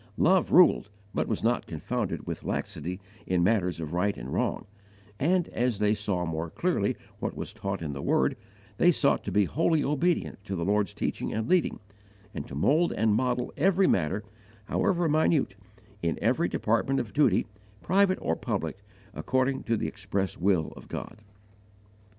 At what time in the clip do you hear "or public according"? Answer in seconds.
18.23-19.61